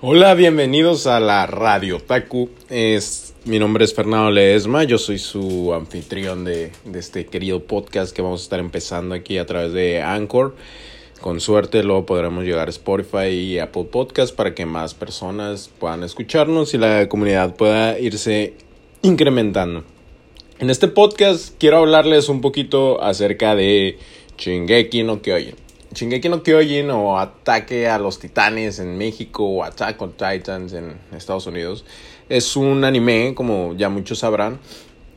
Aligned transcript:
Hola, 0.00 0.34
bienvenidos 0.34 1.08
a 1.08 1.18
la 1.18 1.44
Radio 1.46 1.98
Taku. 1.98 2.50
Es, 2.70 3.34
mi 3.44 3.58
nombre 3.58 3.84
es 3.84 3.92
Fernando 3.92 4.30
Ledesma, 4.30 4.84
yo 4.84 4.96
soy 4.96 5.18
su 5.18 5.74
anfitrión 5.74 6.44
de, 6.44 6.70
este 6.94 7.26
querido 7.26 7.64
podcast 7.64 8.14
que 8.14 8.22
vamos 8.22 8.42
a 8.42 8.44
estar 8.44 8.60
empezando 8.60 9.16
aquí 9.16 9.38
a 9.38 9.46
través 9.46 9.72
de 9.72 10.00
Anchor. 10.00 10.54
Con 11.20 11.40
suerte 11.40 11.82
luego 11.82 12.06
podremos 12.06 12.44
llegar 12.44 12.68
a 12.68 12.70
Spotify 12.70 13.26
y 13.26 13.58
Apple 13.58 13.88
Podcast 13.90 14.36
para 14.36 14.54
que 14.54 14.66
más 14.66 14.94
personas 14.94 15.68
puedan 15.80 16.04
escucharnos 16.04 16.74
y 16.74 16.78
la 16.78 17.08
comunidad 17.08 17.56
pueda 17.56 17.98
irse 17.98 18.54
incrementando. 19.02 19.82
En 20.60 20.70
este 20.70 20.86
podcast 20.86 21.56
quiero 21.58 21.78
hablarles 21.78 22.28
un 22.28 22.40
poquito 22.40 23.02
acerca 23.02 23.56
de 23.56 23.98
Shingeki 24.38 25.02
no 25.02 25.20
Kyojin. 25.20 25.67
Shingeki 25.94 26.28
no 26.28 26.42
Kyojin 26.42 26.90
o 26.90 27.18
Ataque 27.18 27.88
a 27.88 27.98
los 27.98 28.18
Titanes 28.18 28.78
en 28.78 28.98
México 28.98 29.44
o 29.44 29.64
Attack 29.64 30.00
on 30.02 30.12
Titans 30.12 30.72
en 30.72 30.98
Estados 31.12 31.46
Unidos 31.46 31.84
es 32.28 32.56
un 32.56 32.84
anime, 32.84 33.34
como 33.34 33.74
ya 33.74 33.88
muchos 33.88 34.18
sabrán. 34.20 34.58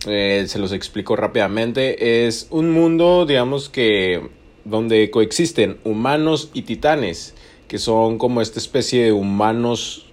Eh, 0.08 0.46
se 0.48 0.60
los 0.60 0.72
explico 0.72 1.16
rápidamente. 1.16 2.26
Es 2.26 2.48
un 2.50 2.72
mundo, 2.72 3.26
digamos 3.26 3.70
que 3.70 4.30
donde 4.64 5.10
coexisten 5.12 5.80
humanos 5.84 6.50
y 6.54 6.64
titanes, 6.64 7.34
que 7.68 7.80
son 7.80 8.18
como 8.18 8.42
esta 8.42 8.60
especie 8.60 9.06
de 9.06 9.12
humanos 9.12 10.08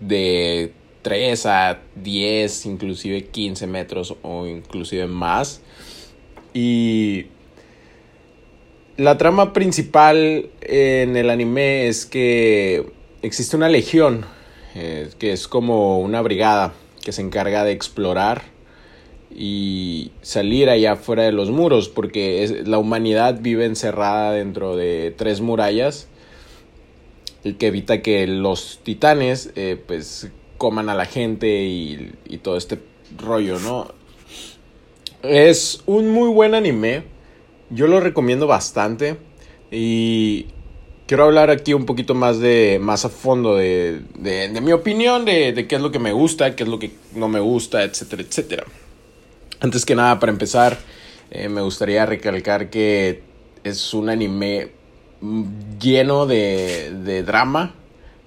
de 0.00 0.72
3 1.02 1.46
a 1.46 1.80
10, 1.96 2.66
inclusive 2.66 3.26
15 3.26 3.66
metros 3.66 4.14
o 4.22 4.46
inclusive 4.46 5.06
más. 5.06 5.60
Y 6.52 7.26
la 8.96 9.18
trama 9.18 9.52
principal 9.52 10.50
en 10.60 11.16
el 11.16 11.30
anime 11.30 11.88
es 11.88 12.06
que 12.06 12.86
existe 13.22 13.56
una 13.56 13.68
legión, 13.68 14.24
eh, 14.74 15.10
que 15.18 15.32
es 15.32 15.48
como 15.48 15.98
una 16.00 16.22
brigada 16.22 16.74
que 17.02 17.12
se 17.12 17.22
encarga 17.22 17.64
de 17.64 17.72
explorar 17.72 18.42
y 19.34 20.12
salir 20.22 20.70
allá 20.70 20.96
fuera 20.96 21.24
de 21.24 21.32
los 21.32 21.50
muros, 21.50 21.88
porque 21.88 22.62
la 22.64 22.78
humanidad 22.78 23.40
vive 23.40 23.64
encerrada 23.64 24.32
dentro 24.32 24.76
de 24.76 25.12
tres 25.16 25.40
murallas, 25.40 26.08
el 27.42 27.56
que 27.56 27.66
evita 27.66 28.00
que 28.00 28.26
los 28.26 28.80
titanes 28.84 29.50
eh, 29.56 29.82
pues 29.84 30.30
coman 30.56 30.88
a 30.88 30.94
la 30.94 31.04
gente 31.04 31.64
y, 31.64 32.12
y 32.26 32.38
todo 32.38 32.56
este 32.56 32.78
rollo, 33.18 33.58
¿no? 33.58 33.88
Es 35.22 35.82
un 35.86 36.10
muy 36.10 36.28
buen 36.28 36.54
anime, 36.54 37.13
yo 37.74 37.86
lo 37.86 38.00
recomiendo 38.00 38.46
bastante 38.46 39.16
y 39.70 40.46
quiero 41.06 41.24
hablar 41.24 41.50
aquí 41.50 41.74
un 41.74 41.86
poquito 41.86 42.14
más 42.14 42.38
de 42.38 42.78
más 42.80 43.04
a 43.04 43.08
fondo 43.08 43.56
de, 43.56 44.00
de, 44.16 44.60
mi 44.60 44.72
opinión 44.72 45.24
de, 45.24 45.66
qué 45.68 45.74
es 45.74 45.82
lo 45.82 45.90
que 45.90 45.98
me 45.98 46.12
gusta, 46.12 46.54
qué 46.56 46.62
es 46.62 46.68
lo 46.68 46.78
que 46.78 46.92
no 47.14 47.28
me 47.28 47.40
gusta, 47.40 47.82
etcétera, 47.82 48.22
etcétera. 48.22 48.64
Antes 49.60 49.84
que 49.84 49.94
nada, 49.94 50.20
para 50.20 50.32
empezar, 50.32 50.78
eh, 51.30 51.48
me 51.48 51.60
gustaría 51.62 52.06
recalcar 52.06 52.70
que 52.70 53.22
es 53.64 53.94
un 53.94 54.08
anime 54.08 54.70
lleno 55.80 56.26
de, 56.26 57.22
drama, 57.26 57.74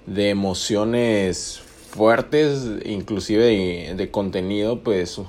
de 0.06 0.30
emociones 0.30 1.60
fuertes, 1.90 2.66
inclusive 2.84 3.94
de, 3.94 4.10
contenido, 4.10 4.80
pues 4.80 5.20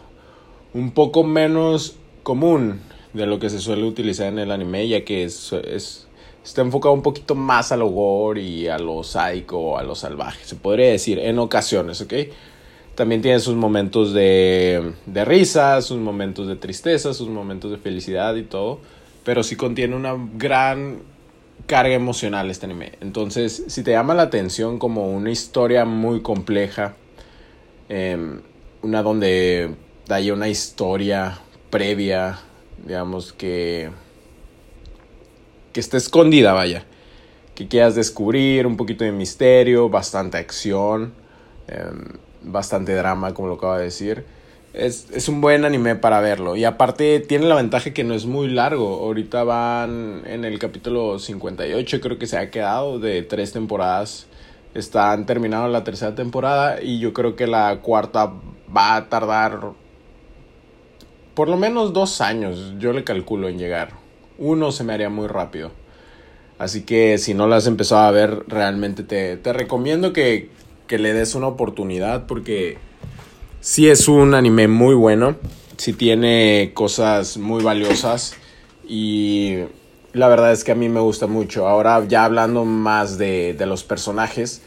un 0.74 0.92
poco 0.92 1.24
menos 1.24 1.98
común 2.24 2.82
de 3.14 3.26
lo 3.26 3.40
que 3.40 3.50
se 3.50 3.60
suele 3.60 3.84
utilizar 3.84 4.28
en 4.28 4.40
el 4.40 4.52
anime, 4.52 4.88
ya 4.88 5.04
que 5.04 5.24
es, 5.24 5.54
es 5.54 6.08
está 6.44 6.62
enfocado 6.62 6.94
un 6.94 7.02
poquito 7.02 7.36
más 7.36 7.72
a 7.72 7.78
lo 7.78 7.88
gore 7.88 8.42
y 8.42 8.68
a 8.68 8.80
lo 8.80 9.04
sádico, 9.04 9.78
a 9.78 9.84
lo 9.84 9.96
salvaje, 9.96 10.44
se 10.46 10.56
podría 10.56 10.90
decir, 10.90 11.20
en 11.20 11.38
ocasiones, 11.40 12.02
¿ok? 12.02 12.14
También 12.96 13.22
tiene 13.22 13.40
sus 13.40 13.56
momentos 13.56 14.14
de, 14.14 14.94
de 15.06 15.26
risa, 15.26 15.82
sus 15.82 16.00
momentos 16.00 16.48
de 16.48 16.56
tristeza, 16.56 17.14
sus 17.14 17.30
momentos 17.30 17.72
de 17.72 17.78
felicidad 17.78 18.36
y 18.36 18.44
todo. 18.44 18.80
Pero 19.24 19.42
sí 19.42 19.56
contiene 19.56 19.96
una 19.96 20.16
gran 20.36 21.00
carga 21.66 21.94
emocional 21.94 22.50
este 22.50 22.66
anime. 22.66 22.94
Entonces, 23.00 23.64
si 23.68 23.84
te 23.84 23.92
llama 23.92 24.16
la 24.16 24.24
atención 24.24 24.80
como 24.80 25.10
una 25.12 25.32
historia 25.32 25.86
muy 25.86 26.22
compleja, 26.22 26.96
eh, 27.88 28.18
una 28.82 29.02
donde 29.02 29.76
haya 30.10 30.34
una 30.34 30.50
historia 30.50 31.40
previa, 31.70 32.40
digamos 32.86 33.34
que 33.34 33.90
que 35.74 35.80
esté 35.80 35.98
escondida, 35.98 36.54
vaya, 36.54 36.86
que 37.56 37.68
quieras 37.68 37.94
descubrir 37.94 38.66
un 38.66 38.76
poquito 38.76 39.04
de 39.04 39.12
misterio, 39.12 39.90
bastante 39.90 40.38
acción. 40.38 41.14
Eh, 41.68 41.84
bastante 42.42 42.94
drama, 42.94 43.34
como 43.34 43.48
lo 43.48 43.56
acabo 43.56 43.76
de 43.76 43.84
decir. 43.84 44.26
Es, 44.74 45.08
es, 45.12 45.28
un 45.30 45.42
buen 45.42 45.66
anime 45.66 45.96
para 45.96 46.20
verlo. 46.20 46.56
Y 46.56 46.64
aparte 46.64 47.20
tiene 47.20 47.48
la 47.48 47.56
ventaja 47.56 47.92
que 47.92 48.04
no 48.04 48.14
es 48.14 48.26
muy 48.26 48.48
largo. 48.48 49.00
Ahorita 49.04 49.44
van 49.44 50.22
en 50.26 50.46
el 50.46 50.60
capítulo 50.60 51.20
58, 51.20 52.02
creo 52.02 52.20
que 52.20 52.28
se 52.28 52.38
ha 52.38 52.50
quedado 52.52 53.00
de 53.00 53.24
tres 53.24 53.52
temporadas. 53.52 54.28
Están 54.76 55.26
terminando 55.26 55.68
la 55.68 55.84
tercera 55.84 56.14
temporada 56.14 56.82
y 56.82 57.00
yo 57.00 57.14
creo 57.14 57.36
que 57.36 57.48
la 57.48 57.80
cuarta 57.82 58.32
va 58.76 58.96
a 58.96 59.10
tardar 59.10 59.72
por 61.40 61.48
lo 61.48 61.56
menos 61.56 61.94
dos 61.94 62.20
años. 62.20 62.74
Yo 62.80 62.92
le 62.92 63.06
calculo 63.06 63.48
en 63.48 63.58
llegar. 63.58 63.92
Uno 64.38 64.74
se 64.74 64.84
me 64.84 64.92
haría 64.92 65.10
muy 65.10 65.28
rápido. 65.28 65.72
Así 66.58 66.82
que 66.82 67.18
si 67.18 67.34
no 67.34 67.48
la 67.48 67.56
has 67.56 67.66
empezado 67.66 68.02
a 68.02 68.12
ver, 68.12 68.44
realmente 68.50 69.04
te, 69.04 69.38
te 69.38 69.54
recomiendo 69.54 70.12
que, 70.12 70.50
que 70.86 71.00
le 71.00 71.14
des 71.14 71.36
una 71.36 71.48
oportunidad 71.48 72.26
porque 72.26 72.78
sí 73.62 73.90
es 73.90 74.10
un 74.10 74.34
anime 74.34 74.68
muy 74.68 74.96
bueno, 74.96 75.38
sí 75.78 75.94
tiene 75.94 76.72
cosas 76.74 77.38
muy 77.38 77.64
valiosas 77.64 78.36
y 78.86 79.60
la 80.12 80.28
verdad 80.28 80.52
es 80.52 80.66
que 80.66 80.74
a 80.74 80.76
mí 80.76 80.90
me 80.90 81.00
gusta 81.00 81.28
mucho. 81.28 81.70
Ahora 81.70 82.04
ya 82.06 82.26
hablando 82.26 82.66
más 82.66 83.18
de, 83.18 83.56
de 83.58 83.66
los 83.66 83.86
personajes, 83.86 84.62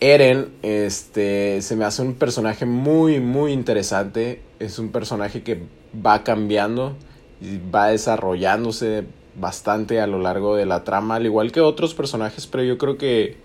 Eren 0.00 0.50
este, 0.60 1.62
se 1.62 1.74
me 1.74 1.86
hace 1.86 2.02
un 2.02 2.16
personaje 2.16 2.66
muy 2.66 3.18
muy 3.18 3.52
interesante, 3.52 4.42
es 4.58 4.78
un 4.78 4.90
personaje 4.90 5.42
que 5.42 5.62
va 6.04 6.24
cambiando 6.24 6.96
y 7.40 7.58
va 7.58 7.88
desarrollándose 7.88 9.04
bastante 9.36 10.00
a 10.00 10.06
lo 10.06 10.18
largo 10.18 10.56
de 10.56 10.66
la 10.66 10.84
trama, 10.84 11.16
al 11.16 11.26
igual 11.26 11.52
que 11.52 11.60
otros 11.60 11.94
personajes, 11.94 12.46
pero 12.46 12.64
yo 12.64 12.76
creo 12.76 12.98
que 12.98 13.36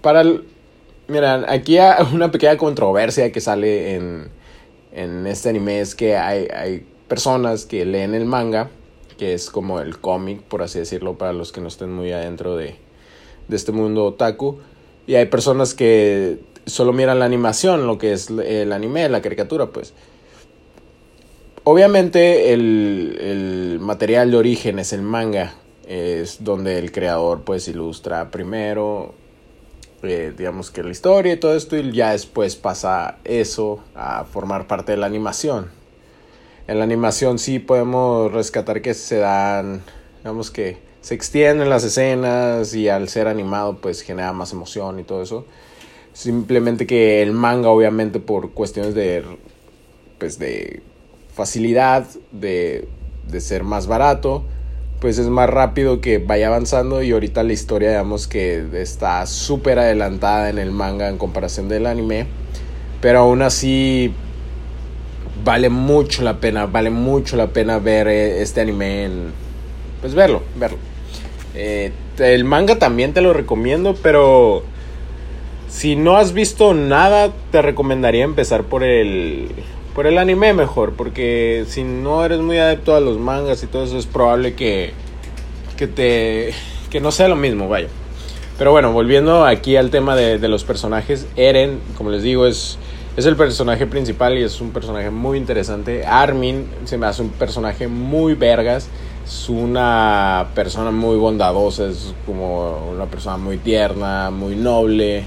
para 0.00 0.22
el, 0.22 0.44
aquí 1.48 1.78
hay 1.78 2.04
una 2.14 2.30
pequeña 2.30 2.56
controversia 2.56 3.30
que 3.32 3.40
sale 3.40 3.94
en, 3.94 4.28
en 4.92 5.26
este 5.26 5.50
anime 5.50 5.80
es 5.80 5.94
que 5.94 6.16
hay, 6.16 6.48
hay 6.54 6.86
personas 7.08 7.66
que 7.66 7.84
leen 7.84 8.14
el 8.14 8.24
manga, 8.24 8.70
que 9.18 9.34
es 9.34 9.50
como 9.50 9.80
el 9.80 9.98
cómic, 9.98 10.42
por 10.42 10.62
así 10.62 10.78
decirlo, 10.78 11.18
para 11.18 11.32
los 11.32 11.52
que 11.52 11.60
no 11.60 11.68
estén 11.68 11.92
muy 11.92 12.12
adentro 12.12 12.56
de, 12.56 12.76
de 13.48 13.56
este 13.56 13.72
mundo 13.72 14.04
otaku. 14.06 14.60
Y 15.06 15.16
hay 15.16 15.26
personas 15.26 15.74
que 15.74 16.38
solo 16.68 16.92
miran 16.92 17.18
la 17.18 17.24
animación, 17.24 17.86
lo 17.86 17.98
que 17.98 18.12
es 18.12 18.30
el 18.30 18.72
anime, 18.72 19.08
la 19.08 19.20
caricatura, 19.20 19.66
pues. 19.66 19.92
Obviamente 21.64 22.52
el, 22.52 23.18
el 23.20 23.78
material 23.80 24.30
de 24.30 24.36
origen 24.36 24.78
es 24.78 24.92
el 24.92 25.02
manga, 25.02 25.54
es 25.86 26.42
donde 26.42 26.78
el 26.78 26.92
creador 26.92 27.42
pues 27.42 27.68
ilustra 27.68 28.30
primero 28.30 29.14
eh, 30.02 30.32
digamos 30.36 30.70
que 30.70 30.84
la 30.84 30.90
historia 30.90 31.32
y 31.32 31.36
todo 31.38 31.56
esto 31.56 31.76
y 31.76 31.90
ya 31.90 32.12
después 32.12 32.54
pasa 32.54 33.18
eso 33.24 33.80
a 33.96 34.24
formar 34.24 34.68
parte 34.68 34.92
de 34.92 34.98
la 34.98 35.06
animación. 35.06 35.70
En 36.68 36.78
la 36.78 36.84
animación 36.84 37.40
sí 37.40 37.58
podemos 37.58 38.30
rescatar 38.30 38.80
que 38.80 38.94
se 38.94 39.18
dan, 39.18 39.82
digamos 40.18 40.52
que 40.52 40.78
se 41.00 41.14
extienden 41.14 41.68
las 41.68 41.82
escenas 41.82 42.74
y 42.74 42.88
al 42.88 43.08
ser 43.08 43.26
animado 43.26 43.78
pues 43.78 44.02
genera 44.02 44.32
más 44.32 44.52
emoción 44.52 45.00
y 45.00 45.02
todo 45.02 45.22
eso. 45.22 45.46
Simplemente 46.18 46.84
que 46.84 47.22
el 47.22 47.30
manga 47.30 47.68
obviamente 47.68 48.18
por 48.18 48.50
cuestiones 48.50 48.92
de 48.96 49.22
pues 50.18 50.40
de 50.40 50.82
facilidad, 51.32 52.08
de, 52.32 52.88
de 53.28 53.40
ser 53.40 53.62
más 53.62 53.86
barato, 53.86 54.42
pues 55.00 55.18
es 55.18 55.28
más 55.28 55.48
rápido 55.48 56.00
que 56.00 56.18
vaya 56.18 56.48
avanzando 56.48 57.04
y 57.04 57.12
ahorita 57.12 57.44
la 57.44 57.52
historia 57.52 57.90
digamos 57.90 58.26
que 58.26 58.66
está 58.82 59.24
súper 59.26 59.78
adelantada 59.78 60.50
en 60.50 60.58
el 60.58 60.72
manga 60.72 61.08
en 61.08 61.18
comparación 61.18 61.68
del 61.68 61.86
anime 61.86 62.26
pero 63.00 63.20
aún 63.20 63.42
así 63.42 64.12
vale 65.44 65.68
mucho 65.68 66.24
la 66.24 66.40
pena 66.40 66.66
vale 66.66 66.90
mucho 66.90 67.36
la 67.36 67.46
pena 67.46 67.78
ver 67.78 68.08
eh, 68.08 68.42
este 68.42 68.60
anime 68.60 69.04
en, 69.04 69.32
pues 70.00 70.16
verlo 70.16 70.42
verlo. 70.58 70.78
Eh, 71.54 71.92
el 72.18 72.42
manga 72.42 72.76
también 72.80 73.14
te 73.14 73.20
lo 73.20 73.32
recomiendo 73.32 73.94
pero 74.02 74.64
si 75.68 75.96
no 75.96 76.16
has 76.16 76.32
visto 76.32 76.74
nada 76.74 77.30
te 77.52 77.62
recomendaría 77.62 78.24
empezar 78.24 78.64
por 78.64 78.82
el 78.82 79.48
por 79.94 80.06
el 80.06 80.18
anime 80.18 80.52
mejor, 80.54 80.92
porque 80.92 81.64
si 81.66 81.82
no 81.82 82.24
eres 82.24 82.38
muy 82.38 82.56
adepto 82.58 82.94
a 82.94 83.00
los 83.00 83.18
mangas 83.18 83.62
y 83.64 83.66
todo 83.66 83.82
eso 83.82 83.98
es 83.98 84.06
probable 84.06 84.54
que, 84.54 84.92
que 85.76 85.88
te 85.88 86.54
que 86.88 87.00
no 87.00 87.10
sea 87.10 87.28
lo 87.28 87.36
mismo, 87.36 87.68
vaya. 87.68 87.88
Pero 88.58 88.72
bueno, 88.72 88.92
volviendo 88.92 89.44
aquí 89.44 89.76
al 89.76 89.90
tema 89.90 90.16
de, 90.16 90.38
de 90.38 90.48
los 90.48 90.64
personajes, 90.64 91.26
Eren, 91.36 91.80
como 91.96 92.10
les 92.10 92.22
digo, 92.22 92.46
es, 92.46 92.78
es 93.16 93.26
el 93.26 93.36
personaje 93.36 93.86
principal 93.86 94.38
y 94.38 94.42
es 94.42 94.60
un 94.60 94.70
personaje 94.70 95.10
muy 95.10 95.38
interesante. 95.38 96.06
Armin 96.06 96.66
se 96.84 96.96
me 96.96 97.06
hace 97.06 97.22
un 97.22 97.30
personaje 97.30 97.88
muy 97.88 98.34
vergas. 98.34 98.88
Es 99.24 99.48
una 99.48 100.48
persona 100.54 100.90
muy 100.90 101.16
bondadosa, 101.16 101.86
es 101.86 102.14
como 102.24 102.88
una 102.90 103.06
persona 103.06 103.36
muy 103.36 103.58
tierna, 103.58 104.30
muy 104.30 104.56
noble, 104.56 105.24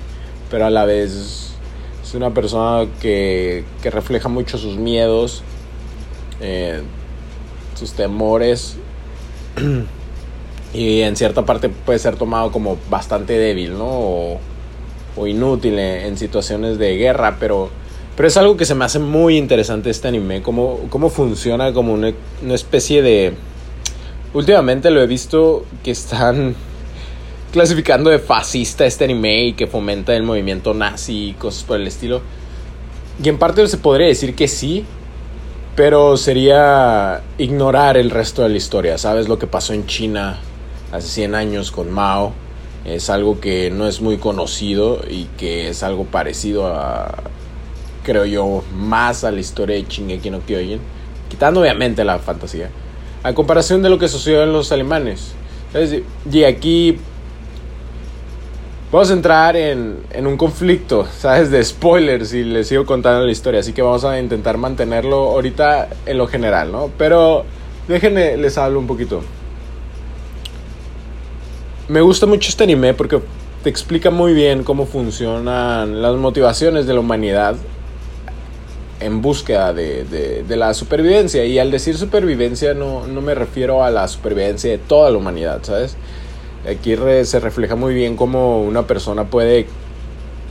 pero 0.51 0.65
a 0.65 0.69
la 0.69 0.86
vez 0.86 1.56
es 2.03 2.13
una 2.13 2.31
persona 2.31 2.88
que, 3.01 3.63
que 3.81 3.89
refleja 3.89 4.27
mucho 4.27 4.57
sus 4.57 4.75
miedos, 4.77 5.44
eh, 6.42 6.81
sus 7.75 7.94
temores. 7.94 8.75
y 10.74 11.01
en 11.01 11.15
cierta 11.15 11.45
parte 11.45 11.69
puede 11.69 12.00
ser 12.00 12.18
tomado 12.18 12.51
como 12.51 12.77
bastante 12.89 13.38
débil, 13.39 13.77
¿no? 13.77 13.88
O, 13.88 14.39
o 15.15 15.27
inútil 15.27 15.80
en, 15.80 16.06
en, 16.06 16.18
situaciones 16.18 16.77
de 16.77 16.97
guerra, 16.97 17.38
pero, 17.39 17.69
pero 18.15 18.27
es 18.27 18.38
algo 18.38 18.57
que 18.57 18.65
se 18.65 18.75
me 18.75 18.86
hace 18.86 19.00
muy 19.00 19.38
interesante 19.38 19.89
este 19.89 20.09
anime, 20.09 20.42
cómo, 20.42 20.80
cómo 20.89 21.09
funciona 21.09 21.74
como 21.74 21.94
una, 21.94 22.12
una 22.44 22.56
especie 22.56 23.01
de... 23.01 23.33
Últimamente 24.33 24.92
lo 24.92 25.01
he 25.01 25.07
visto 25.07 25.65
que 25.83 25.92
están 25.92 26.56
clasificando 27.51 28.09
de 28.09 28.19
fascista 28.19 28.86
este 28.86 29.03
anime 29.03 29.45
y 29.48 29.53
que 29.53 29.68
fomenta 29.68 30.15
el 30.15 30.24
movimiento 30.24 30.74
nazi 30.74 31.30
y 31.30 31.33
cosas 31.33 31.63
por 31.63 31.80
el 31.80 31.88
estilo. 31.88 32.21
Y 33.24 33.30
en 33.30 33.38
parte 33.38 33.68
se 33.68 33.77
podría 33.77 34.07
decir 34.07 34.36
que 34.36 34.48
sí, 34.48 34.86
pero 35.75 36.18
sería 36.18 37.21
ignorar 37.38 37.98
el 37.98 38.09
resto 38.09 38.42
de 38.44 38.50
la 38.50 38.57
historia. 38.57 38.98
¿Sabes 38.98 39.27
lo 39.27 39.38
que 39.38 39.48
pasó 39.48 39.74
en 39.74 39.86
China 39.86 40.39
hace 40.92 41.07
100 41.07 41.36
años 41.36 41.71
con 41.71 41.92
Mao? 41.92 42.33
Es 42.86 43.09
algo 43.09 43.39
que 43.39 43.69
no 43.69 43.88
es 43.88 44.01
muy 44.01 44.18
conocido 44.18 45.01
y 45.07 45.25
que 45.38 45.69
es 45.69 45.83
algo 45.83 46.06
parecido 46.06 46.68
a, 46.68 47.15
creo 48.04 48.25
yo, 48.25 48.63
más 48.74 49.24
a 49.24 49.31
la 49.31 49.39
historia 49.39 49.75
de 49.75 49.86
Shingeki 49.88 50.31
no 50.31 50.39
Kyojin, 50.45 50.80
quitando 51.30 51.62
obviamente 51.62 52.04
la 52.04 52.18
fantasía, 52.18 52.69
a 53.21 53.33
comparación 53.33 53.83
de 53.83 53.89
lo 53.89 54.00
que 54.00 54.07
sucedió 54.07 54.42
en 54.44 54.51
los 54.51 54.71
alemanes. 54.71 55.33
Y 56.31 56.44
aquí 56.44 56.97
vamos 58.91 59.09
a 59.09 59.13
entrar 59.13 59.55
en, 59.55 59.97
en, 60.11 60.27
un 60.27 60.38
conflicto, 60.38 61.07
¿sabes? 61.17 61.49
De 61.49 61.63
spoilers 61.63 62.33
y 62.33 62.43
les 62.43 62.67
sigo 62.67 62.85
contando 62.85 63.25
la 63.25 63.31
historia. 63.31 63.61
Así 63.61 63.73
que 63.73 63.81
vamos 63.81 64.03
a 64.03 64.19
intentar 64.19 64.57
mantenerlo 64.57 65.31
ahorita 65.31 65.89
en 66.05 66.17
lo 66.17 66.27
general, 66.27 66.71
¿no? 66.71 66.91
Pero 66.97 67.45
déjenme, 67.88 68.38
les 68.38 68.57
hablo 68.57 68.79
un 68.79 68.88
poquito. 68.88 69.21
Me 71.88 72.01
gusta 72.01 72.25
mucho 72.25 72.49
este 72.49 72.63
anime 72.63 72.93
porque 72.93 73.19
te 73.63 73.69
explica 73.69 74.09
muy 74.09 74.33
bien 74.33 74.63
cómo 74.63 74.85
funcionan 74.85 76.01
las 76.01 76.15
motivaciones 76.15 76.85
de 76.85 76.94
la 76.94 76.99
humanidad 76.99 77.55
en 78.99 79.21
búsqueda 79.21 79.73
de, 79.73 80.03
de, 80.05 80.44
de 80.44 80.55
la 80.57 80.73
supervivencia. 80.73 81.45
Y 81.45 81.59
al 81.59 81.71
decir 81.71 81.97
supervivencia 81.97 82.73
no, 82.73 83.07
no 83.07 83.21
me 83.21 83.35
refiero 83.35 83.83
a 83.83 83.89
la 83.89 84.07
supervivencia 84.07 84.69
de 84.71 84.77
toda 84.77 85.09
la 85.11 85.17
humanidad, 85.17 85.59
¿sabes? 85.63 85.95
Aquí 86.69 86.95
re, 86.95 87.25
se 87.25 87.39
refleja 87.39 87.75
muy 87.75 87.93
bien 87.93 88.15
cómo 88.15 88.61
una 88.61 88.85
persona 88.85 89.25
puede 89.25 89.65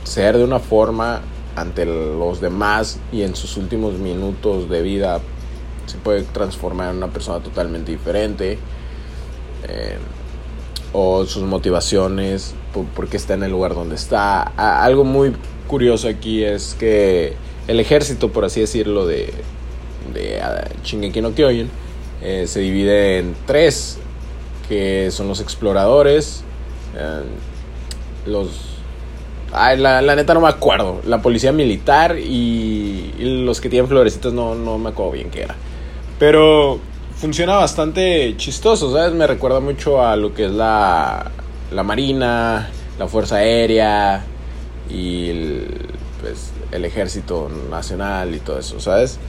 ser 0.03 0.37
de 0.37 0.43
una 0.43 0.59
forma 0.59 1.21
ante 1.55 1.85
los 1.85 2.41
demás 2.41 2.99
y 3.11 3.21
en 3.21 3.35
sus 3.35 3.57
últimos 3.57 3.93
minutos 3.93 4.69
de 4.69 4.81
vida 4.81 5.19
se 5.85 5.97
puede 5.97 6.23
transformar 6.23 6.91
en 6.91 6.97
una 6.97 7.07
persona 7.07 7.43
totalmente 7.43 7.91
diferente. 7.91 8.57
Eh, 9.67 9.97
o 10.93 11.25
sus 11.25 11.43
motivaciones, 11.43 12.53
por, 12.73 12.85
por, 12.85 13.07
qué 13.07 13.17
está 13.17 13.33
en 13.33 13.43
el 13.43 13.51
lugar 13.51 13.75
donde 13.75 13.95
está. 13.95 14.41
Algo 14.41 15.03
muy 15.03 15.33
curioso 15.67 16.07
aquí 16.07 16.43
es 16.43 16.75
que 16.79 17.33
el 17.67 17.79
ejército, 17.79 18.31
por 18.31 18.45
así 18.45 18.59
decirlo, 18.59 19.05
de, 19.05 19.33
de 20.13 20.41
uh, 20.41 21.21
no 21.21 21.33
Kyojin, 21.33 21.69
eh, 22.21 22.45
se 22.47 22.59
divide 22.59 23.19
en 23.19 23.35
tres 23.45 23.99
que 24.71 25.11
son 25.11 25.27
los 25.27 25.41
exploradores, 25.41 26.45
eh, 26.97 27.23
los... 28.25 28.47
Ay, 29.51 29.77
la, 29.77 30.01
la, 30.01 30.15
neta 30.15 30.33
no 30.33 30.39
me 30.39 30.47
acuerdo, 30.47 31.01
la 31.05 31.21
policía 31.21 31.51
militar 31.51 32.17
y, 32.17 33.13
y, 33.19 33.43
los 33.43 33.59
que 33.59 33.67
tienen 33.67 33.89
florecitas 33.89 34.31
no, 34.31 34.55
no 34.55 34.77
me 34.77 34.91
acuerdo 34.91 35.11
bien 35.11 35.29
qué 35.29 35.41
era. 35.41 35.57
Pero 36.17 36.79
funciona 37.17 37.55
bastante 37.55 38.33
chistoso, 38.37 38.93
¿sabes? 38.93 39.11
Me 39.11 39.27
recuerda 39.27 39.59
mucho 39.59 40.01
a 40.01 40.15
lo 40.15 40.33
que 40.33 40.45
es 40.45 40.51
la, 40.51 41.29
la 41.69 41.83
Marina, 41.83 42.69
la 42.97 43.07
Fuerza 43.09 43.35
Aérea 43.35 44.23
y 44.89 45.31
el, 45.31 45.67
pues, 46.21 46.53
el 46.71 46.85
Ejército 46.85 47.49
Nacional 47.69 48.33
y 48.33 48.39
todo 48.39 48.57
eso, 48.57 48.79
¿sabes? 48.79 49.19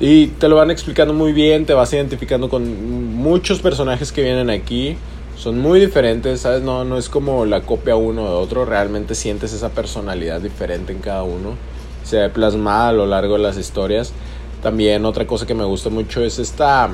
Y 0.00 0.28
te 0.28 0.48
lo 0.48 0.54
van 0.54 0.70
explicando 0.70 1.12
muy 1.12 1.32
bien, 1.32 1.66
te 1.66 1.74
vas 1.74 1.92
identificando 1.92 2.48
con 2.48 3.14
muchos 3.16 3.60
personajes 3.60 4.12
que 4.12 4.22
vienen 4.22 4.48
aquí. 4.48 4.96
Son 5.36 5.58
muy 5.58 5.80
diferentes, 5.80 6.40
¿sabes? 6.40 6.62
No, 6.62 6.84
no 6.84 6.98
es 6.98 7.08
como 7.08 7.44
la 7.46 7.62
copia 7.62 7.96
uno 7.96 8.24
de 8.24 8.34
otro, 8.34 8.64
realmente 8.64 9.14
sientes 9.14 9.52
esa 9.52 9.70
personalidad 9.70 10.40
diferente 10.40 10.92
en 10.92 11.00
cada 11.00 11.24
uno. 11.24 11.56
Se 12.04 12.16
ve 12.18 12.28
plasmada 12.28 12.90
a 12.90 12.92
lo 12.92 13.06
largo 13.06 13.36
de 13.36 13.42
las 13.42 13.58
historias. 13.58 14.12
También 14.62 15.04
otra 15.04 15.26
cosa 15.26 15.46
que 15.46 15.54
me 15.54 15.64
gusta 15.64 15.90
mucho 15.90 16.22
es 16.22 16.38
esta... 16.38 16.90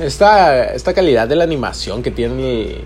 Esta, 0.00 0.74
esta 0.74 0.92
calidad 0.92 1.28
de 1.28 1.36
la 1.36 1.44
animación 1.44 2.02
que 2.02 2.10
tiene, 2.10 2.78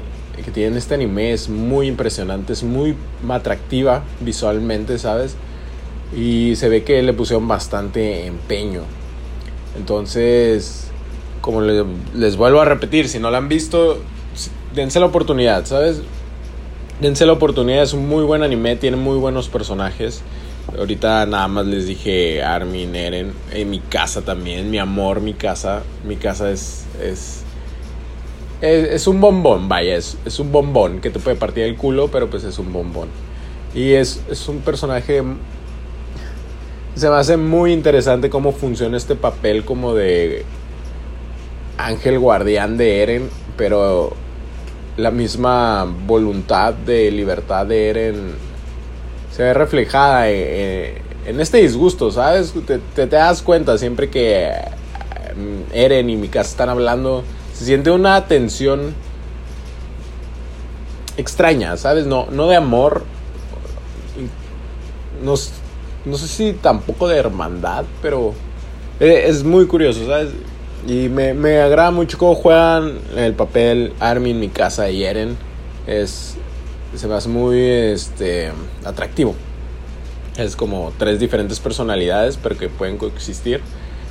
que 0.45 0.51
tiene 0.51 0.77
este 0.77 0.95
anime 0.95 1.33
es 1.33 1.49
muy 1.49 1.87
impresionante, 1.87 2.53
es 2.53 2.63
muy 2.63 2.95
atractiva 3.31 4.03
visualmente, 4.21 4.99
¿sabes? 4.99 5.35
Y 6.17 6.57
se 6.57 6.69
ve 6.69 6.85
que 6.85 7.03
le 7.03 7.13
pusieron 7.13 7.49
bastante 7.49 8.27
empeño. 8.27 8.83
Entonces, 9.77 10.89
como 11.41 11.61
les, 11.61 12.37
vuelvo 12.37 12.61
a 12.61 12.65
repetir, 12.65 13.09
si 13.09 13.19
no 13.19 13.31
la 13.31 13.39
han 13.39 13.49
visto, 13.49 13.99
dense 14.75 15.01
la 15.01 15.07
oportunidad, 15.07 15.67
¿sabes? 15.67 16.03
Dense 17.01 17.27
la 17.27 17.33
oportunidad, 17.33 17.83
es 17.83 17.93
un 17.93 18.09
muy 18.09 18.25
buen 18.25 18.43
anime, 18.43 18.77
tiene 18.77 18.97
muy 18.97 19.19
buenos 19.19 19.49
personajes. 19.49 20.23
Ahorita 20.77 21.25
nada 21.27 21.49
más 21.49 21.67
les 21.67 21.87
dije 21.87 22.43
Armin, 22.43 22.95
Eren, 22.95 23.33
en 23.53 23.71
mi 23.71 23.79
casa 23.79 24.23
también, 24.23 24.71
mi 24.71 24.79
amor, 24.79 25.21
mi 25.21 25.33
casa, 25.33 25.83
mi 26.07 26.17
casa 26.17 26.51
es, 26.51 26.85
es, 27.03 27.43
es, 28.61 28.89
es 28.91 29.07
un 29.07 29.21
bombón, 29.21 29.69
vaya, 29.69 29.97
es, 29.97 30.19
es, 30.27 30.39
un 30.41 30.53
bombón 30.53 31.01
que 31.01 31.09
te 31.09 31.21
puede 31.21 31.37
partir 31.39 31.65
el 31.65 31.77
culo, 31.77 32.09
pero 32.09 32.29
pues 32.29 32.45
es 32.45 32.59
un 32.59 32.73
bombón. 32.73 33.09
Y 33.75 33.93
es, 33.93 34.23
es 34.29 34.47
un 34.49 34.59
personaje 34.59 35.23
se 36.99 37.09
me 37.09 37.17
hace 37.17 37.37
muy 37.37 37.73
interesante 37.73 38.29
cómo 38.29 38.53
funciona 38.53 38.97
este 38.97 39.15
papel 39.15 39.65
como 39.65 39.95
de 39.95 40.45
ángel 41.77 42.19
guardián 42.19 42.77
de 42.77 43.03
Eren, 43.03 43.31
pero 43.57 44.13
la 44.97 45.13
misma 45.13 45.85
voluntad 45.85 46.75
de 46.75 47.11
libertad 47.11 47.67
de 47.67 47.91
Eren 47.91 48.33
se 49.31 49.45
ve 49.45 49.55
reflejada 49.55 50.29
en, 50.29 51.41
este 51.41 51.59
disgusto, 51.59 52.11
¿sabes? 52.11 52.53
Te, 52.67 52.79
te, 52.79 53.07
te, 53.07 53.17
das 53.17 53.43
cuenta 53.43 53.79
siempre 53.79 54.11
que 54.11 54.51
mm, 55.37 55.75
Eren 55.75 56.11
y 56.11 56.17
Mikasa 56.17 56.51
están 56.51 56.69
hablando, 56.69 57.23
se 57.55 57.65
siente 57.65 57.91
una 57.93 58.27
tensión 58.27 58.95
extraña, 61.17 61.77
¿sabes? 61.77 62.07
No, 62.07 62.27
no 62.31 62.49
de 62.49 62.57
amor. 62.57 63.05
Nos 65.23 65.53
no 66.09 66.17
sé 66.17 66.29
si 66.29 66.53
tampoco 66.55 67.09
de 67.09 67.19
hermandad, 67.19 67.85
pero 68.03 68.35
es 69.01 69.45
muy 69.45 69.67
curioso, 69.67 70.07
¿sabes? 70.07 70.31
Y 70.87 71.09
me, 71.09 71.35
me 71.35 71.61
agrada 71.61 71.91
mucho 71.91 72.19
cómo 72.19 72.35
juegan 72.35 72.99
el 73.17 73.35
papel 73.35 73.93
Armin, 74.01 74.41
Mikasa 74.41 74.91
y 74.91 75.05
Eren. 75.05 75.37
Es, 75.87 76.37
se 76.95 77.07
me 77.07 77.15
hace 77.15 77.29
muy 77.29 77.61
este, 77.61 78.51
atractivo. 78.85 79.35
Es 80.37 80.57
como 80.57 80.93
tres 80.99 81.19
diferentes 81.19 81.61
personalidades, 81.61 82.37
pero 82.37 82.57
que 82.57 82.69
pueden 82.69 82.97
coexistir. 82.97 83.61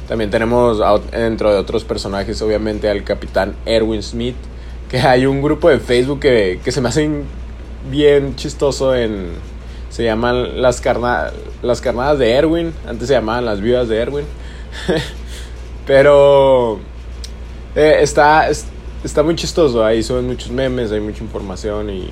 También 0.07 0.29
tenemos 0.29 0.79
dentro 1.11 1.51
de 1.51 1.57
otros 1.57 1.83
personajes, 1.83 2.41
obviamente, 2.41 2.89
al 2.89 3.03
capitán 3.03 3.55
Erwin 3.65 4.03
Smith. 4.03 4.35
Que 4.89 4.99
hay 4.99 5.25
un 5.25 5.41
grupo 5.41 5.69
de 5.69 5.79
Facebook 5.79 6.21
que, 6.21 6.61
que 6.63 6.71
se 6.71 6.79
me 6.79 6.89
hacen 6.89 7.23
bien 7.89 8.35
chistoso 8.35 8.95
en, 8.95 9.31
se 9.97 10.03
llaman 10.03 10.61
las, 10.61 10.79
carna 10.79 11.31
las 11.63 11.81
carnadas 11.81 12.19
de 12.19 12.31
Erwin. 12.31 12.71
Antes 12.87 13.07
se 13.07 13.15
llamaban 13.15 13.45
las 13.45 13.61
viudas 13.61 13.89
de 13.89 13.97
Erwin. 13.97 14.25
Pero 15.87 16.77
eh, 17.75 17.97
está, 18.01 18.47
está 19.03 19.23
muy 19.23 19.35
chistoso. 19.35 19.83
Ahí 19.83 20.03
suben 20.03 20.27
muchos 20.27 20.51
memes, 20.51 20.91
hay 20.91 20.99
mucha 20.99 21.23
información 21.23 21.89
y, 21.89 22.11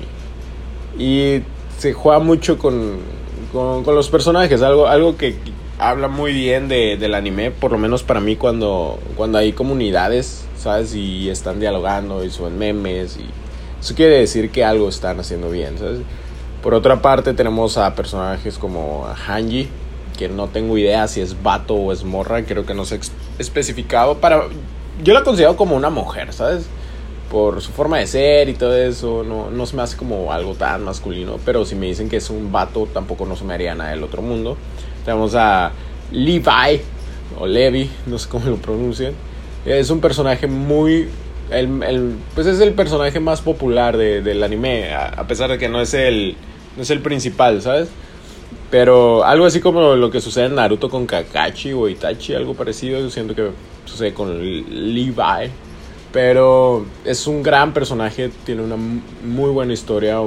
y 0.98 1.44
se 1.78 1.92
juega 1.92 2.18
mucho 2.18 2.58
con, 2.58 2.96
con, 3.52 3.94
los 3.94 4.08
personajes. 4.08 4.62
Algo, 4.62 4.88
algo 4.88 5.16
que 5.16 5.36
habla 5.78 6.08
muy 6.08 6.32
bien 6.32 6.66
de, 6.66 6.96
del 6.96 7.14
anime, 7.14 7.52
por 7.52 7.70
lo 7.70 7.78
menos 7.78 8.02
para 8.02 8.18
mí, 8.18 8.34
cuando, 8.34 8.98
cuando 9.14 9.38
hay 9.38 9.52
comunidades, 9.52 10.44
¿sabes? 10.58 10.92
Y 10.92 11.30
están 11.30 11.60
dialogando 11.60 12.24
y 12.24 12.30
suben 12.30 12.58
memes 12.58 13.16
Eso 13.80 13.94
quiere 13.94 14.18
decir 14.18 14.50
que 14.50 14.64
algo 14.64 14.88
están 14.88 15.20
haciendo 15.20 15.50
bien, 15.50 15.78
¿sabes? 15.78 16.00
Por 16.66 16.74
otra 16.74 17.00
parte 17.00 17.32
tenemos 17.32 17.78
a 17.78 17.94
personajes 17.94 18.58
como 18.58 19.06
Hanji, 19.06 19.68
que 20.18 20.28
no 20.28 20.48
tengo 20.48 20.76
idea 20.76 21.06
si 21.06 21.20
es 21.20 21.40
vato 21.40 21.74
o 21.76 21.92
es 21.92 22.02
morra, 22.02 22.42
creo 22.42 22.66
que 22.66 22.74
no 22.74 22.84
se 22.84 22.96
ha 22.96 22.98
especificado. 23.38 24.18
Para, 24.18 24.48
yo 25.00 25.14
la 25.14 25.22
considero 25.22 25.56
como 25.56 25.76
una 25.76 25.90
mujer, 25.90 26.32
¿sabes? 26.32 26.66
Por 27.30 27.62
su 27.62 27.70
forma 27.70 27.98
de 27.98 28.08
ser 28.08 28.48
y 28.48 28.54
todo 28.54 28.76
eso, 28.76 29.22
no, 29.22 29.48
no 29.48 29.64
se 29.64 29.76
me 29.76 29.82
hace 29.82 29.96
como 29.96 30.32
algo 30.32 30.54
tan 30.54 30.82
masculino, 30.82 31.38
pero 31.44 31.64
si 31.64 31.76
me 31.76 31.86
dicen 31.86 32.08
que 32.08 32.16
es 32.16 32.30
un 32.30 32.50
vato, 32.50 32.88
tampoco 32.92 33.26
no 33.26 33.36
se 33.36 33.44
me 33.44 33.54
haría 33.54 33.76
nada 33.76 33.90
del 33.90 34.02
otro 34.02 34.20
mundo. 34.20 34.56
Tenemos 35.04 35.36
a 35.36 35.70
Levi, 36.10 36.80
o 37.38 37.46
Levi, 37.46 37.88
no 38.06 38.18
sé 38.18 38.28
cómo 38.28 38.46
lo 38.50 38.56
pronuncian. 38.56 39.12
Es 39.64 39.88
un 39.90 40.00
personaje 40.00 40.48
muy... 40.48 41.08
Pues 42.34 42.48
es 42.48 42.58
el 42.58 42.72
personaje 42.72 43.20
más 43.20 43.40
popular 43.40 43.96
del 43.96 44.42
anime, 44.42 44.92
a, 44.92 45.28
pesar 45.28 45.48
de 45.48 45.58
que 45.58 45.68
no 45.68 45.80
es 45.80 45.94
el, 45.94 46.36
no 46.76 46.82
es 46.82 46.90
el 46.90 47.00
principal, 47.00 47.60
¿sabes? 47.62 47.88
Pero 48.70 49.24
algo 49.24 49.46
así 49.46 49.60
como 49.60 49.94
lo 49.94 50.10
que 50.10 50.20
sucede 50.20 50.46
en 50.46 50.56
Naruto 50.56 50.90
con 50.90 51.06
Kakashi 51.06 51.72
o 51.72 51.88
Itachi, 51.88 52.34
algo 52.34 52.54
parecido, 52.54 53.00
yo 53.00 53.10
siento 53.10 53.34
que 53.34 53.50
sucede 53.84 54.12
con 54.12 54.38
Levi. 54.40 55.50
Pero 56.12 56.86
es 57.04 57.26
un 57.26 57.42
gran 57.42 57.72
personaje, 57.72 58.30
tiene 58.44 58.62
una 58.62 58.76
muy 58.76 59.50
buena 59.50 59.72
historia, 59.72 60.18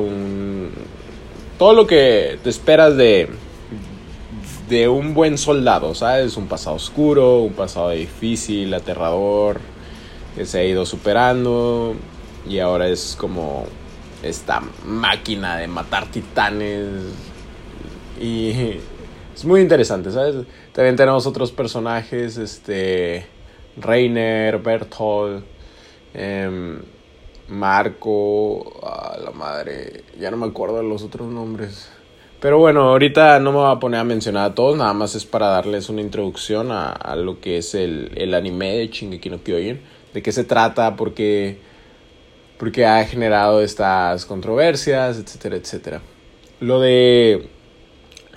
todo 1.58 1.74
lo 1.74 1.88
que 1.88 2.38
te 2.44 2.50
esperas 2.50 2.96
de, 2.96 3.30
de 4.70 4.88
un 4.88 5.14
buen 5.14 5.38
soldado, 5.38 5.96
¿sabes? 5.96 6.38
Un 6.38 6.48
pasado 6.48 6.76
oscuro, 6.76 7.40
un 7.40 7.54
pasado 7.54 7.90
difícil, 7.90 8.74
aterrador, 8.74 9.60
que 10.36 10.46
se 10.46 10.60
ha 10.60 10.64
ido 10.64 10.86
superando 10.86 11.96
y 12.48 12.60
ahora 12.60 12.88
es 12.88 13.16
como 13.20 13.66
esta 14.24 14.62
máquina 14.86 15.58
de 15.58 15.68
matar 15.68 16.08
titanes 16.08 16.88
y 18.20 18.80
es 19.34 19.46
muy 19.46 19.62
interesante, 19.62 20.12
¿sabes? 20.12 20.46
También 20.74 20.96
tenemos 20.96 21.26
otros 21.26 21.52
personajes, 21.52 22.38
este 22.38 23.26
Reiner, 23.78 24.60
Berthold, 24.60 25.44
em, 26.14 26.80
Marco, 27.48 28.86
a 28.86 29.18
la 29.18 29.32
madre, 29.32 30.04
ya 30.20 30.30
no 30.30 30.38
me 30.38 30.48
acuerdo 30.48 30.78
de 30.78 30.84
los 30.84 31.04
otros 31.04 31.32
nombres. 31.32 31.90
Pero 32.42 32.58
bueno, 32.58 32.90
ahorita 32.90 33.40
no 33.40 33.52
me 33.52 33.58
voy 33.60 33.72
a 33.76 33.80
poner 33.80 34.00
a 34.00 34.04
mencionar 34.04 34.52
a 34.52 34.56
todos, 34.56 34.78
nada 34.78 34.94
más 34.94 35.16
es 35.16 35.26
para 35.26 35.48
darles 35.48 35.90
una 35.90 36.02
introducción 36.02 36.72
a, 36.72 37.16
lo 37.16 37.40
que 37.42 37.58
es 37.58 37.76
el, 37.76 38.12
el, 38.16 38.34
anime 38.34 38.78
de 38.78 38.88
Shingeki 38.88 39.30
no 39.30 39.44
Kyojin, 39.44 39.82
de 40.14 40.22
qué 40.22 40.32
se 40.32 40.44
trata, 40.44 40.96
por 40.96 41.14
qué, 42.72 42.86
ha 42.86 43.04
generado 43.06 43.62
estas 43.62 44.26
controversias, 44.26 45.18
etcétera, 45.18 45.56
etcétera. 45.56 46.02
Lo 46.60 46.80
de 46.80 47.50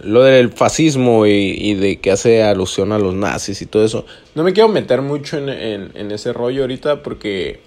lo 0.01 0.23
del 0.23 0.51
fascismo 0.51 1.27
y, 1.27 1.75
de 1.75 2.01
que 2.01 2.11
hace 2.11 2.43
alusión 2.43 2.93
a 2.93 2.99
los 2.99 3.15
nazis 3.15 3.63
y 3.63 3.67
todo 3.67 3.85
eso, 3.85 4.05
no 4.35 4.43
me 4.43 4.53
quiero 4.53 4.69
meter 4.69 5.01
mucho 5.01 5.39
en, 5.39 5.93
en 5.95 6.11
ese 6.11 6.33
rollo 6.33 6.63
ahorita 6.63 7.03
porque 7.03 7.61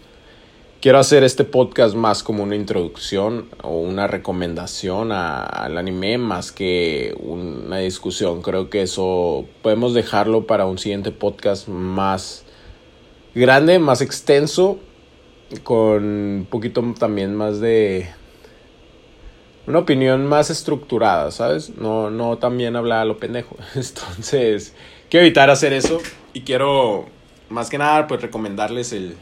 quiero 0.86 1.00
hacer 1.00 1.24
este 1.24 1.46
podcast 1.46 1.96
más 1.96 2.22
como 2.22 2.44
una 2.44 2.56
introducción 2.56 3.48
o 3.64 3.80
una 3.80 4.06
recomendación 4.06 5.12
al 5.12 5.80
anime 5.80 6.20
más 6.20 6.52
que 6.52 7.16
una 7.20 7.80
discusión. 7.80 8.44
Creo 8.44 8.70
que 8.70 8.84
eso 8.84 9.46
podemos 9.64 9.96
dejarlo 9.96 10.46
para 10.46 10.68
un 10.68 10.78
siguiente 10.78 11.12
podcast 11.12 11.68
más 11.68 12.44
grande, 13.34 13.80
más 13.80 14.02
extenso, 14.02 14.78
con 15.64 16.04
un 16.04 16.48
poquito 16.50 16.82
también 16.98 17.36
más 17.36 17.60
de 17.60 18.10
una 19.68 19.80
opinión 19.80 20.26
más 20.26 20.50
estructurada, 20.50 21.32
¿sabes? 21.32 21.76
No, 21.78 22.10
no 22.10 22.38
también 22.38 22.76
hablar 22.76 23.00
a 23.00 23.06
lo 23.06 23.18
pendejo. 23.18 23.56
Entonces, 23.76 24.74
quiero 25.10 25.26
evitar 25.26 25.50
hacer 25.50 25.74
eso 25.74 26.00
y 26.34 26.42
quiero 26.42 27.06
más 27.50 27.70
que 27.70 27.78
nada 27.78 28.08
pues 28.08 28.22
recomendarles 28.22 28.94
el 28.94 29.16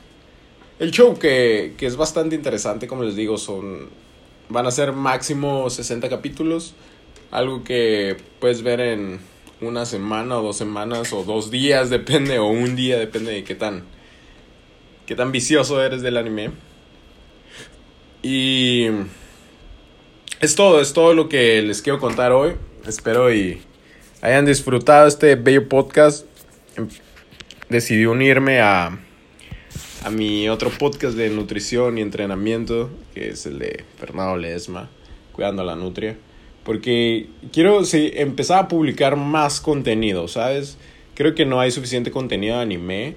el 0.80 0.92
show 0.92 1.18
que, 1.18 1.76
que 1.78 1.86
es 1.86 1.96
bastante 1.96 2.36
interesante, 2.36 2.88
como 2.88 3.04
les 3.04 3.16
digo, 3.16 3.38
son 3.38 3.90
van 4.50 4.68
a 4.68 4.72
ser 4.72 4.92
máximo 4.92 5.70
60 5.70 6.10
capítulos, 6.10 6.74
algo 7.32 7.64
que 7.64 8.18
puedes 8.40 8.64
ver 8.64 8.82
en 8.82 9.20
una 9.62 9.86
semana 9.86 10.38
o 10.38 10.44
dos 10.44 10.58
semanas 10.58 11.14
o 11.14 11.24
dos 11.24 11.52
días, 11.52 11.90
depende, 11.90 12.40
o 12.40 12.48
un 12.48 12.76
día, 12.76 12.98
depende 12.98 13.32
de 13.32 13.44
qué 13.44 13.56
tan, 13.56 13.84
qué 15.06 15.16
tan 15.16 15.32
vicioso 15.32 15.82
eres 15.84 16.02
del 16.02 16.18
anime. 16.18 16.52
Y 18.22 18.88
es 20.40 20.56
todo, 20.56 20.82
es 20.82 20.94
todo 20.94 21.14
lo 21.14 21.30
que 21.30 21.62
les 21.62 21.82
quiero 21.82 22.00
contar 22.00 22.32
hoy. 22.32 22.54
Espero 22.88 23.34
y 23.34 23.62
hayan 24.22 24.46
disfrutado 24.46 25.08
este 25.08 25.36
bello 25.36 25.68
podcast. 25.68 26.26
Decidí 27.70 28.06
unirme 28.06 28.62
a 28.62 29.00
a 30.04 30.10
mi 30.10 30.50
otro 30.50 30.70
podcast 30.70 31.16
de 31.16 31.30
nutrición 31.30 31.98
y 31.98 32.02
entrenamiento, 32.02 32.90
que 33.14 33.30
es 33.30 33.46
el 33.46 33.58
de 33.58 33.86
Fernando 33.98 34.36
Ledesma, 34.36 34.90
Cuidando 35.32 35.62
a 35.62 35.66
la 35.66 35.76
Nutria. 35.76 36.18
Porque 36.66 37.28
quiero 37.54 37.86
sí, 37.86 38.12
empezar 38.14 38.66
a 38.66 38.68
publicar 38.68 39.16
más 39.16 39.62
contenido, 39.62 40.28
¿sabes? 40.28 40.78
Creo 41.16 41.36
que 41.36 41.46
no 41.46 41.60
hay 41.60 41.72
suficiente 41.72 42.12
contenido 42.12 42.58
de 42.58 42.62
anime. 42.62 43.16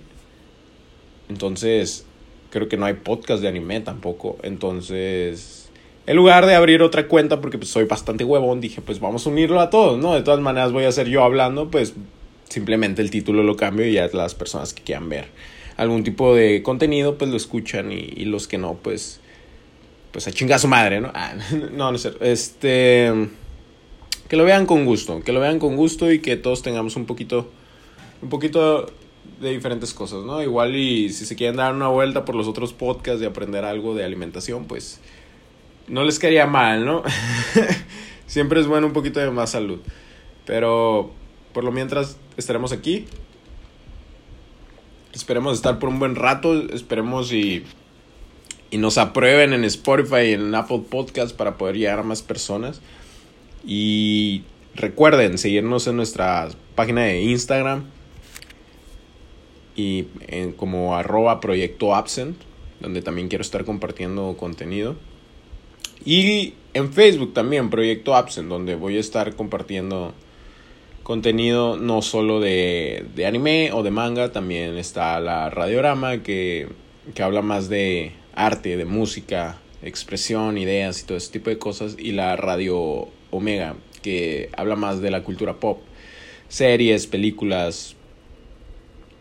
Entonces, 1.28 2.06
creo 2.50 2.68
que 2.68 2.76
no 2.76 2.86
hay 2.86 2.94
podcast 2.94 3.42
de 3.42 3.48
anime 3.48 3.80
tampoco. 3.80 4.36
Entonces, 4.42 5.68
en 6.06 6.16
lugar 6.16 6.46
de 6.46 6.54
abrir 6.54 6.82
otra 6.82 7.08
cuenta, 7.08 7.40
porque 7.40 7.58
pues, 7.58 7.70
soy 7.70 7.84
bastante 7.84 8.24
huevón, 8.24 8.60
dije, 8.60 8.80
pues 8.80 9.00
vamos 9.00 9.26
a 9.26 9.30
unirlo 9.30 9.60
a 9.60 9.70
todos, 9.70 9.98
¿no? 9.98 10.14
De 10.14 10.22
todas 10.22 10.40
maneras 10.40 10.72
voy 10.72 10.84
a 10.84 10.92
ser 10.92 11.08
yo 11.08 11.24
hablando, 11.24 11.70
pues 11.70 11.94
simplemente 12.48 13.02
el 13.02 13.10
título 13.10 13.42
lo 13.42 13.56
cambio 13.56 13.86
y 13.86 13.94
ya 13.94 14.08
las 14.12 14.34
personas 14.34 14.72
que 14.72 14.82
quieran 14.82 15.08
ver 15.08 15.26
algún 15.76 16.04
tipo 16.04 16.34
de 16.34 16.62
contenido, 16.62 17.18
pues 17.18 17.30
lo 17.30 17.36
escuchan 17.36 17.92
y, 17.92 18.24
los 18.24 18.48
que 18.48 18.58
no, 18.58 18.74
pues, 18.74 19.20
pues 20.12 20.26
a 20.26 20.32
chingar 20.32 20.58
su 20.58 20.68
madre, 20.68 21.00
¿no? 21.00 21.10
Ah, 21.14 21.34
no, 21.72 21.90
no 21.90 21.96
es. 21.96 22.08
Este, 22.20 23.12
que 24.28 24.36
lo 24.36 24.44
vean 24.44 24.66
con 24.66 24.84
gusto, 24.84 25.20
que 25.22 25.32
lo 25.32 25.40
vean 25.40 25.58
con 25.58 25.76
gusto 25.76 26.10
y 26.10 26.20
que 26.20 26.36
todos 26.36 26.62
tengamos 26.62 26.96
un 26.96 27.04
poquito, 27.04 27.50
un 28.22 28.28
poquito 28.28 28.86
de 29.40 29.50
diferentes 29.50 29.92
cosas, 29.94 30.24
¿no? 30.24 30.42
Igual 30.42 30.76
y 30.76 31.10
si 31.10 31.26
se 31.26 31.36
quieren 31.36 31.56
dar 31.56 31.74
una 31.74 31.88
vuelta 31.88 32.24
por 32.24 32.34
los 32.34 32.46
otros 32.46 32.72
podcasts 32.72 33.22
y 33.22 33.26
aprender 33.26 33.64
algo 33.64 33.94
de 33.94 34.04
alimentación, 34.04 34.66
pues 34.66 35.00
no 35.88 36.04
les 36.04 36.18
quedaría 36.18 36.46
mal, 36.46 36.84
¿no? 36.84 37.02
Siempre 38.26 38.60
es 38.60 38.66
bueno 38.66 38.86
un 38.86 38.92
poquito 38.92 39.20
de 39.20 39.30
más 39.30 39.50
salud. 39.50 39.80
Pero 40.44 41.10
por 41.52 41.64
lo 41.64 41.72
mientras 41.72 42.18
estaremos 42.36 42.72
aquí 42.72 43.06
Esperemos 45.16 45.54
estar 45.54 45.78
por 45.78 45.88
un 45.88 45.98
buen 45.98 46.14
rato. 46.14 46.52
Esperemos 46.74 47.32
y, 47.32 47.64
y 48.70 48.76
nos 48.76 48.98
aprueben 48.98 49.54
en 49.54 49.64
Spotify 49.64 50.26
y 50.28 50.32
en 50.34 50.54
Apple 50.54 50.82
Podcast 50.90 51.34
para 51.34 51.56
poder 51.56 51.78
llegar 51.78 52.00
a 52.00 52.02
más 52.02 52.20
personas. 52.20 52.82
Y 53.66 54.42
recuerden 54.74 55.38
seguirnos 55.38 55.86
en 55.86 55.96
nuestra 55.96 56.50
página 56.74 57.04
de 57.04 57.22
Instagram 57.22 57.84
y 59.76 60.06
en 60.26 60.52
como 60.52 60.96
arroba 60.96 61.40
proyecto 61.40 61.94
absent, 61.94 62.36
donde 62.80 63.02
también 63.02 63.28
quiero 63.28 63.42
estar 63.42 63.64
compartiendo 63.64 64.36
contenido. 64.38 64.96
Y 66.04 66.54
en 66.74 66.92
Facebook 66.92 67.34
también, 67.34 67.70
Proyecto 67.70 68.14
Absent, 68.14 68.48
donde 68.48 68.74
voy 68.74 68.96
a 68.96 69.00
estar 69.00 69.34
compartiendo 69.34 70.14
contenido 71.02 71.76
no 71.76 72.02
solo 72.02 72.40
de, 72.40 73.06
de, 73.14 73.26
anime 73.26 73.70
o 73.72 73.82
de 73.82 73.90
manga, 73.90 74.30
también 74.30 74.76
está 74.76 75.18
la 75.20 75.50
radiorama 75.50 76.22
que, 76.22 76.68
que 77.14 77.22
habla 77.22 77.42
más 77.42 77.68
de 77.68 78.12
arte, 78.34 78.76
de 78.76 78.84
música, 78.84 79.58
expresión, 79.82 80.58
ideas 80.58 81.00
y 81.00 81.06
todo 81.06 81.16
ese 81.16 81.32
tipo 81.32 81.50
de 81.50 81.58
cosas, 81.58 81.96
y 81.98 82.12
la 82.12 82.36
radio 82.36 83.08
Omega 83.30 83.76
que 84.02 84.50
habla 84.56 84.76
más 84.76 85.00
de 85.00 85.10
la 85.10 85.24
cultura 85.24 85.54
pop, 85.54 85.80
series, 86.48 87.08
películas, 87.08 87.95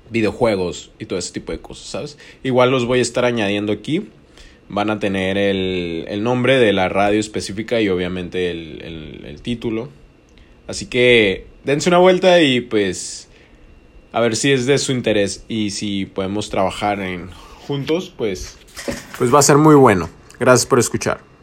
videojuegos 0.09 0.91
y 1.00 1.05
todo 1.05 1.19
ese 1.19 1.33
tipo 1.33 1.51
de 1.51 1.59
cosas, 1.59 1.88
¿sabes? 1.88 2.17
Igual 2.43 2.71
los 2.71 2.85
voy 2.85 3.00
a 3.00 3.01
estar 3.01 3.25
añadiendo 3.25 3.71
aquí. 3.71 4.09
Van 4.67 4.89
a 4.89 5.00
tener 5.00 5.38
el, 5.38 6.05
el 6.07 6.24
nombre 6.24 6.57
de 6.57 6.74
la 6.74 6.89
radio 6.89 7.19
específica 7.19 7.81
y 7.81 7.89
obviamente 7.89 8.50
el, 8.50 9.24
el, 9.25 9.41
título. 9.41 9.89
Así 10.67 10.88
que 10.88 11.45
dense 11.63 11.89
una 11.89 12.00
vuelta 12.00 12.41
y 12.41 12.62
pues 12.62 13.29
a 14.12 14.19
ver 14.21 14.35
si 14.35 14.51
es 14.51 14.65
de 14.65 14.79
su 14.79 14.91
interés 14.91 15.45
y 15.47 15.69
si 15.69 16.07
podemos 16.07 16.50
trabajar 16.50 17.00
en 17.01 17.29
juntos, 17.67 18.12
pues 18.17 18.57
pues 19.19 19.33
va 19.33 19.39
a 19.39 19.43
ser 19.43 19.57
muy 19.57 19.75
bueno. 19.75 20.09
Gracias 20.39 20.65
por 20.65 20.79
escuchar. 20.79 21.34